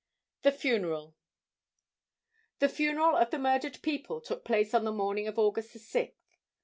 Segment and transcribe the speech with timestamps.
[0.41, 1.15] The Funeral.
[2.57, 6.15] The funeral of the murdered people took place on the morning of August 6th.